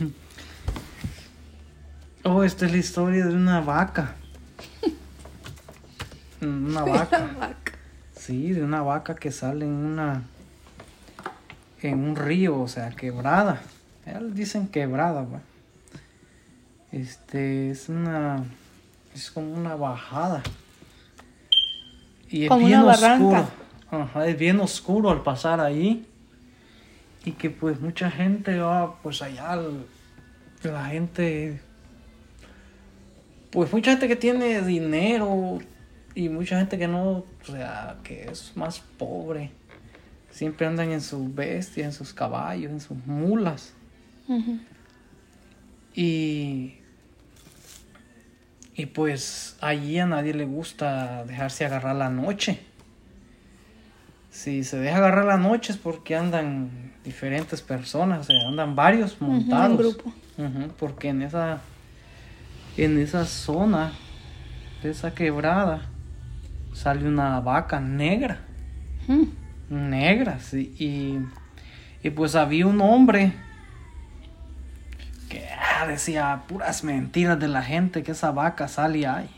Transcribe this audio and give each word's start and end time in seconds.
Oh, 2.26 2.42
esta 2.42 2.64
es 2.64 2.72
la 2.72 2.78
historia 2.78 3.26
de 3.26 3.34
una 3.34 3.60
vaca. 3.60 4.14
Una 6.40 6.82
vaca. 6.86 7.30
vaca. 7.38 7.72
Sí, 8.16 8.52
de 8.52 8.62
una 8.62 8.80
vaca 8.80 9.14
que 9.14 9.30
sale 9.30 9.66
en 9.66 9.72
una. 9.74 10.22
en 11.82 11.98
un 12.02 12.16
río, 12.16 12.58
o 12.58 12.66
sea, 12.66 12.88
quebrada. 12.92 13.60
Ya 14.06 14.20
le 14.20 14.30
dicen 14.32 14.68
quebrada, 14.68 15.20
va. 15.22 15.40
Este 16.92 17.70
es 17.70 17.90
una. 17.90 18.42
es 19.14 19.30
como 19.30 19.52
una 19.52 19.76
bajada. 19.76 20.42
Y 22.30 22.44
es 22.44 22.48
Como 22.48 22.66
bien 22.66 22.80
una 22.80 22.86
barranca. 22.96 23.40
oscuro. 23.42 23.48
Ajá, 24.02 24.26
es 24.26 24.38
bien 24.38 24.60
oscuro 24.60 25.10
al 25.10 25.22
pasar 25.22 25.60
ahí. 25.60 26.06
Y 27.24 27.32
que 27.32 27.50
pues 27.50 27.80
mucha 27.80 28.10
gente 28.10 28.58
va, 28.58 29.00
pues 29.02 29.22
allá, 29.22 29.52
al- 29.52 29.86
la 30.62 30.86
gente 30.86 31.60
pues 33.50 33.72
mucha 33.72 33.92
gente 33.92 34.08
que 34.08 34.16
tiene 34.16 34.62
dinero 34.62 35.58
y 36.14 36.28
mucha 36.28 36.58
gente 36.58 36.76
que 36.78 36.88
no, 36.88 37.08
o 37.18 37.26
sea, 37.44 37.98
que 38.02 38.24
es 38.24 38.52
más 38.56 38.80
pobre. 38.80 39.50
Siempre 40.30 40.66
andan 40.66 40.90
en 40.90 41.00
sus 41.00 41.32
bestias, 41.34 41.86
en 41.86 41.92
sus 41.92 42.12
caballos, 42.12 42.72
en 42.72 42.80
sus 42.80 42.96
mulas. 43.06 43.72
Y, 45.94 46.74
y 48.74 48.86
pues 48.86 49.56
allí 49.60 49.98
a 50.00 50.06
nadie 50.06 50.34
le 50.34 50.44
gusta 50.46 51.24
dejarse 51.24 51.64
agarrar 51.64 51.94
la 51.94 52.08
noche. 52.10 52.58
Si 54.34 54.64
se 54.64 54.78
deja 54.78 54.96
agarrar 54.96 55.26
la 55.26 55.36
noche 55.36 55.70
es 55.70 55.78
porque 55.78 56.16
andan 56.16 56.92
diferentes 57.04 57.62
personas, 57.62 58.22
o 58.22 58.24
sea, 58.24 58.48
andan 58.48 58.74
varios 58.74 59.20
montados. 59.20 59.70
en 59.70 59.76
grupo. 59.76 60.12
Ujú, 60.36 60.72
porque 60.76 61.10
en 61.10 61.22
esa 61.22 61.60
en 62.76 62.98
esa 62.98 63.26
zona 63.26 63.92
de 64.82 64.90
esa 64.90 65.14
quebrada 65.14 65.82
sale 66.72 67.06
una 67.06 67.38
vaca 67.38 67.78
negra 67.78 68.40
negra 69.70 70.40
sí, 70.40 70.74
y, 70.76 71.20
y 72.04 72.10
pues 72.10 72.34
había 72.34 72.66
un 72.66 72.80
hombre 72.80 73.32
que 75.28 75.46
ah, 75.48 75.86
decía 75.86 76.42
puras 76.48 76.82
mentiras 76.82 77.38
de 77.38 77.46
la 77.46 77.62
gente 77.62 78.02
que 78.02 78.10
esa 78.10 78.32
vaca 78.32 78.66
sale 78.66 79.06
ahí 79.06 79.30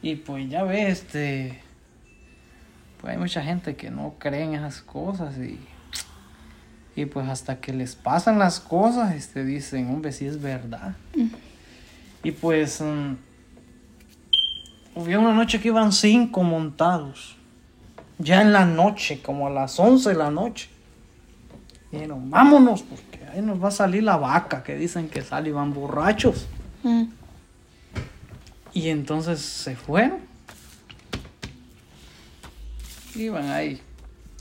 y 0.00 0.14
pues 0.14 0.48
ya 0.48 0.62
ves 0.62 1.00
este 1.00 1.60
pues 3.00 3.12
hay 3.12 3.18
mucha 3.18 3.42
gente 3.42 3.76
que 3.76 3.90
no 3.90 4.14
cree 4.18 4.44
en 4.44 4.54
esas 4.54 4.80
cosas 4.82 5.36
y 5.38 5.58
y 6.96 7.06
pues 7.06 7.28
hasta 7.28 7.60
que 7.60 7.72
les 7.72 7.94
pasan 7.94 8.38
las 8.38 8.58
cosas 8.58 9.14
este 9.14 9.44
dicen 9.44 9.88
hombre 9.90 10.10
si 10.12 10.26
es 10.26 10.42
verdad 10.42 10.96
y 12.24 12.32
pues 12.32 12.80
mm, 12.80 13.14
hubo 14.96 15.18
una 15.20 15.32
noche 15.32 15.60
que 15.60 15.68
iban 15.68 15.92
cinco 15.92 16.42
montados 16.42 17.38
ya 18.18 18.42
en 18.42 18.52
la 18.52 18.64
noche, 18.64 19.22
como 19.22 19.46
a 19.46 19.50
las 19.50 19.78
11 19.78 20.10
de 20.10 20.16
la 20.16 20.30
noche. 20.30 20.68
Dijeron, 21.90 22.28
vámonos, 22.30 22.82
porque 22.82 23.24
ahí 23.32 23.40
nos 23.40 23.62
va 23.62 23.68
a 23.68 23.72
salir 23.72 24.02
la 24.02 24.16
vaca, 24.16 24.62
que 24.62 24.76
dicen 24.76 25.08
que 25.08 25.22
sale 25.22 25.50
y 25.50 25.52
van 25.52 25.72
borrachos. 25.72 26.46
Ujú. 26.82 27.08
Y 28.74 28.88
entonces 28.88 29.40
se 29.40 29.76
fueron. 29.76 30.18
Iban 33.18 33.50
ahí 33.50 33.80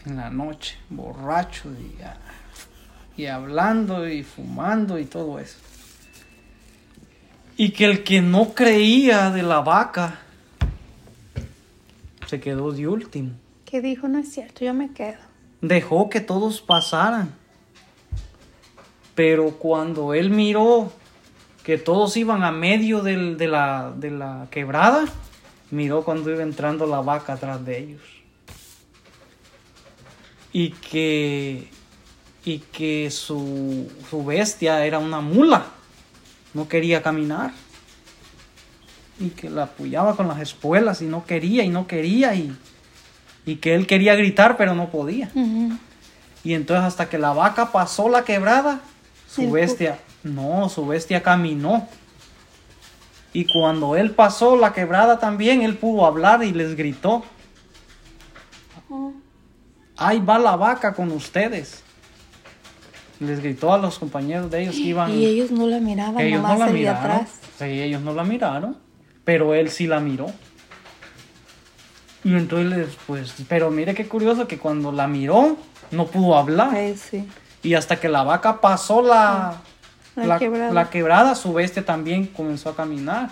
en 0.06 0.18
la 0.18 0.30
noche, 0.30 0.76
borrachos 0.90 1.74
y, 1.80 3.22
y 3.22 3.26
hablando 3.26 4.08
y 4.08 4.24
fumando 4.24 5.00
y 5.00 5.06
todo 5.06 5.40
eso. 5.40 5.58
Y 7.58 7.72
que 7.72 7.86
el 7.86 8.04
que 8.04 8.22
no 8.22 8.54
creía 8.54 9.32
de 9.32 9.42
la 9.42 9.62
vaca 9.62 10.20
se 12.28 12.40
quedó 12.40 12.72
de 12.72 12.88
último. 12.88 13.32
¿Qué 13.66 13.82
dijo? 13.82 14.08
No 14.08 14.20
es 14.20 14.32
cierto, 14.32 14.64
yo 14.64 14.74
me 14.74 14.92
quedo. 14.94 15.18
dejó 15.62 16.10
que 16.10 16.22
todos 16.22 16.62
pasaran. 16.62 17.34
Pero 19.16 19.52
cuando 19.58 20.14
él 20.14 20.30
miró 20.30 20.92
que 21.64 21.78
todos 21.80 22.16
iban 22.16 22.44
a 22.44 22.52
medio 22.52 23.02
del- 23.02 23.36
de, 23.38 23.48
la, 23.48 23.92
de 23.96 24.12
la 24.12 24.48
quebrada, 24.52 25.06
miró 25.72 26.04
cuando 26.04 26.30
iba 26.32 26.44
entrando 26.44 26.86
la 26.86 27.02
vaca 27.02 27.34
atrás 27.34 27.66
de 27.66 27.80
ellos. 27.80 28.02
Y 30.58 30.72
que, 30.72 31.70
y 32.44 32.58
que 32.58 33.12
su, 33.12 33.92
su 34.10 34.26
bestia 34.26 34.84
era 34.88 34.98
una 34.98 35.22
mula, 35.22 35.68
no 36.56 36.68
quería 36.68 37.04
caminar. 37.04 37.52
Y 39.20 39.30
que 39.30 39.52
la 39.52 39.64
apoyaba 39.64 40.16
con 40.16 40.28
las 40.28 40.40
espuelas 40.40 41.04
y 41.04 41.06
no 41.06 41.26
quería 41.26 41.64
y 41.64 41.70
no 41.70 41.86
quería 41.86 42.34
y, 42.34 42.58
y 43.46 43.58
que 43.58 43.76
él 43.76 43.86
quería 43.86 44.16
gritar 44.16 44.58
pero 44.58 44.74
no 44.74 44.90
podía. 44.90 45.30
Y 46.44 46.56
entonces 46.56 46.86
hasta 46.86 47.08
que 47.08 47.20
la 47.20 47.34
vaca 47.34 47.72
pasó 47.72 48.10
la 48.10 48.24
quebrada, 48.24 48.82
su 49.30 49.42
El 49.42 49.52
bestia, 49.52 50.00
no, 50.24 50.70
su 50.70 50.88
bestia 50.88 51.22
caminó. 51.22 51.88
Y 53.32 53.46
cuando 53.46 53.96
él 53.96 54.10
pasó 54.10 54.58
la 54.58 54.74
quebrada 54.74 55.20
también, 55.20 55.62
él 55.62 55.78
pudo 55.78 56.08
hablar 56.08 56.44
y 56.44 56.52
les 56.52 56.76
gritó. 56.76 57.24
Ahí 59.98 60.20
va 60.20 60.40
la 60.40 60.56
vaca 60.56 60.94
con 60.94 61.12
ustedes. 61.12 61.84
Les 63.20 63.40
gritó 63.42 63.74
a 63.74 63.78
los 63.80 63.98
compañeros 63.98 64.52
de 64.52 64.62
ellos 64.64 64.76
que 64.76 64.82
iban... 64.82 65.12
Y 65.18 65.26
ellos 65.26 65.52
no 65.52 65.66
la 65.68 65.80
miraban, 65.80 66.20
ellos 66.20 66.42
no 66.42 66.48
nomás 66.50 66.60
la 66.60 66.66
el 66.68 66.74
de 66.74 66.80
miraron. 66.80 67.12
atrás. 67.12 67.30
Sí, 67.58 67.66
ellos 67.66 68.02
no 68.02 68.14
la 68.14 68.24
miraron, 68.24 68.78
pero 69.24 69.54
él 69.56 69.70
sí 69.72 69.88
la 69.88 70.00
miró. 70.00 70.28
Y 72.24 72.34
entonces, 72.36 72.90
pues, 73.08 73.34
pero 73.48 73.72
mire 73.72 73.94
qué 73.96 74.08
curioso 74.08 74.48
que 74.48 74.58
cuando 74.58 74.92
la 74.92 75.08
miró, 75.08 75.56
no 75.92 76.08
pudo 76.08 76.36
hablar. 76.38 76.70
Ay, 76.74 76.96
sí. 76.98 77.26
Y 77.64 77.74
hasta 77.74 78.00
que 78.00 78.10
la 78.10 78.24
vaca 78.24 78.60
pasó 78.62 79.02
la, 79.02 79.56
La 80.16 80.26
la, 80.26 80.40
quebrada. 80.40 80.72
la 80.74 80.90
quebrada, 80.90 81.36
su 81.36 81.54
bestia 81.54 81.86
también 81.86 82.28
comenzó 82.28 82.70
a 82.70 82.76
caminar. 82.76 83.30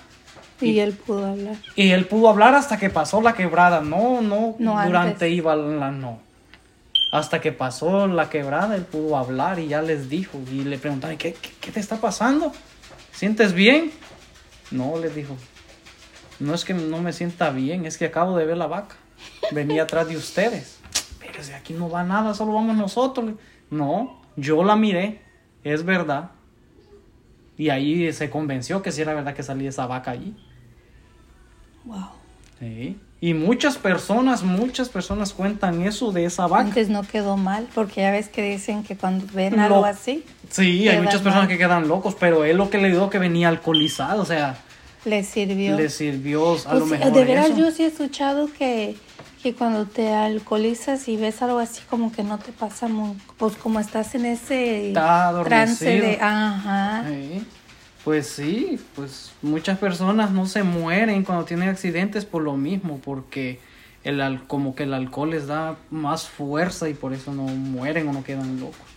Y, 0.61 0.71
Y- 0.71 0.79
él 0.79 0.93
pudo 0.93 1.25
hablar. 1.25 1.55
Y 1.75 1.91
él 1.91 2.05
pudo 2.05 2.29
hablar 2.29 2.55
hasta 2.55 2.77
que 2.77 2.89
pasó 2.89 3.21
la 3.21 3.33
quebrada. 3.33 3.81
No, 3.81 4.21
no, 4.21 4.55
No, 4.59 4.71
durante 4.85 5.11
antes. 5.25 5.31
iba 5.31 5.55
la 5.55 5.91
no. 5.91 6.19
Hasta 7.15 7.39
que 7.39 7.53
pasó 7.53 8.07
la 8.07 8.29
quebrada, 8.29 8.75
él 8.75 8.83
pudo 8.83 9.15
hablar 9.15 9.57
y 9.59 9.69
ya 9.69 9.81
les 9.81 10.09
dijo. 10.09 10.37
Y 10.51 10.65
le 10.65 10.77
preguntaron, 10.77 11.15
¿qué, 11.17 11.31
qué, 11.31 11.49
qué 11.61 11.71
te 11.71 11.79
está 11.79 11.95
pasando? 11.95 12.51
¿Sientes 13.13 13.53
bien? 13.53 13.93
No, 14.69 14.97
les 14.99 15.15
dijo. 15.15 15.37
No 16.41 16.53
es 16.53 16.65
que 16.65 16.73
no 16.73 17.01
me 17.01 17.13
sienta 17.13 17.51
bien, 17.51 17.85
es 17.85 17.97
que 17.97 18.03
acabo 18.03 18.37
de 18.37 18.45
ver 18.45 18.57
la 18.57 18.67
vaca. 18.67 18.97
Venía 19.53 19.83
atrás 19.83 20.09
de 20.09 20.17
ustedes. 20.17 20.79
Pero 21.21 21.41
si 21.41 21.53
aquí 21.53 21.71
no 21.71 21.89
va 21.89 22.03
nada, 22.03 22.33
solo 22.33 22.51
vamos 22.51 22.75
nosotros. 22.75 23.35
No, 23.69 24.21
yo 24.35 24.65
la 24.65 24.75
miré, 24.75 25.21
es 25.63 25.85
verdad. 25.85 26.31
Y 27.57 27.69
ahí 27.69 28.11
se 28.11 28.29
convenció 28.29 28.81
que 28.81 28.91
sí 28.91 29.01
era 29.01 29.13
verdad 29.13 29.33
que 29.33 29.43
salía 29.43 29.69
esa 29.69 29.87
vaca 29.87 30.11
allí. 30.11 30.35
Wow. 31.85 32.24
Sí. 32.59 32.97
Y 33.21 33.33
muchas 33.33 33.77
personas, 33.77 34.43
muchas 34.43 34.89
personas 34.89 35.33
cuentan 35.33 35.81
eso 35.81 36.11
de 36.11 36.25
esa 36.25 36.47
vaca. 36.47 36.65
Antes 36.65 36.89
no 36.89 37.01
quedó 37.03 37.37
mal, 37.37 37.67
porque 37.73 38.01
ya 38.01 38.11
ves 38.11 38.27
que 38.29 38.41
dicen 38.43 38.83
que 38.83 38.95
cuando 38.95 39.25
ven 39.33 39.55
Lo- 39.55 39.61
algo 39.63 39.85
así, 39.85 40.23
Sí, 40.49 40.87
hay 40.87 40.97
muchas 40.99 41.15
personas 41.21 41.39
mal. 41.39 41.47
que 41.47 41.57
quedan 41.57 41.87
locos, 41.87 42.15
pero 42.19 42.45
él 42.45 42.57
lo 42.57 42.69
que 42.69 42.77
le 42.77 42.89
dio 42.89 43.09
que 43.09 43.17
venía 43.19 43.49
alcoholizado, 43.49 44.21
o 44.21 44.25
sea, 44.25 44.57
les 45.05 45.27
sirvió. 45.27 45.75
le 45.75 45.89
sirvió 45.89 46.51
a 46.51 46.55
Pues 46.55 46.79
lo 46.79 46.85
mejor 46.85 47.13
de 47.13 47.23
veras 47.25 47.47
eso. 47.47 47.57
yo 47.57 47.71
sí 47.71 47.83
he 47.83 47.87
escuchado 47.87 48.47
que, 48.57 48.95
que 49.41 49.53
cuando 49.55 49.85
te 49.85 50.13
alcoholizas 50.13 51.07
y 51.07 51.17
ves 51.17 51.41
algo 51.41 51.59
así 51.59 51.81
como 51.89 52.11
que 52.11 52.23
no 52.23 52.37
te 52.37 52.51
pasa 52.51 52.87
muy, 52.87 53.13
pues 53.37 53.55
como 53.55 53.79
estás 53.79 54.13
en 54.15 54.25
ese 54.25 54.91
trance 55.45 55.85
de, 55.85 56.19
ajá, 56.21 57.05
Sí. 57.07 57.43
Pues 58.05 58.27
sí, 58.27 58.79
pues 58.95 59.31
muchas 59.41 59.79
personas 59.79 60.29
no 60.29 60.45
se 60.45 60.61
mueren 60.61 61.23
cuando 61.23 61.43
tienen 61.43 61.69
accidentes 61.69 62.23
por 62.23 62.43
lo 62.43 62.55
mismo, 62.55 63.01
porque 63.03 63.59
el 64.03 64.43
como 64.45 64.75
que 64.75 64.83
el 64.83 64.93
alcohol 64.93 65.31
les 65.31 65.47
da 65.47 65.75
más 65.89 66.29
fuerza 66.29 66.87
y 66.87 66.93
por 66.93 67.13
eso 67.13 67.33
no 67.33 67.45
mueren 67.45 68.07
o 68.07 68.13
no 68.13 68.23
quedan 68.23 68.59
locos. 68.59 68.94